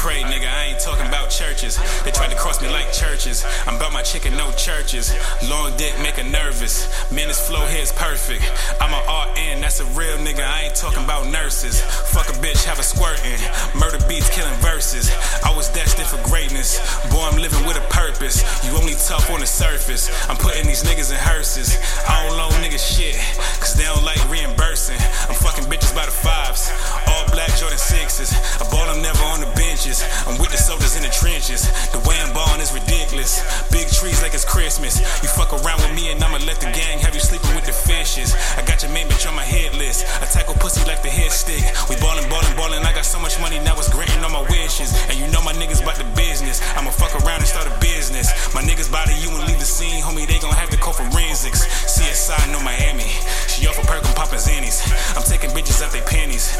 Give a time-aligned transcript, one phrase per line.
[0.00, 0.48] pray, nigga.
[0.48, 1.76] I ain't talking about churches.
[2.04, 3.44] They tried to cross me like churches.
[3.66, 5.12] I'm about my chicken, no churches.
[5.44, 6.88] Long dick make her nervous.
[7.12, 8.40] Man, flow here is perfect.
[8.80, 10.40] I'm an RN, that's a real nigga.
[10.40, 11.82] I ain't talking about nurses.
[12.16, 13.36] Fuck a bitch, have a squirting.
[13.78, 15.12] Murder beats, killing verses.
[15.44, 16.80] I was destined for greatness.
[17.12, 18.40] Boy, I'm living with a purpose.
[18.64, 20.08] You only tough on the surface.
[20.30, 21.29] I'm putting these niggas in hearses.
[31.50, 31.66] bitches.
[31.92, 33.42] The way I'm ballin' is ridiculous.
[33.70, 35.00] Big trees like it's Christmas.
[35.22, 37.72] You fuck around with me and I'ma let the gang have you sleeping with the
[37.72, 38.34] fishes.
[38.56, 40.06] I got your main bitch on my hit list.
[40.22, 41.62] I tackle pussy like the head stick.
[41.88, 42.86] We ballin', ballin', ballin'.
[42.86, 44.94] I got so much money now it's granting all my wishes.
[45.10, 46.62] And you know my niggas about the business.
[46.76, 48.30] I'ma fuck around and start a business.
[48.54, 50.26] My niggas body you and leave the scene, homie.
[50.26, 51.66] They gon' have to call forensics.
[51.90, 53.10] CSI, no Miami.
[53.50, 54.86] She off a perk, I'm poppin' zannies.
[55.16, 56.54] I'm taking bitches out they panties.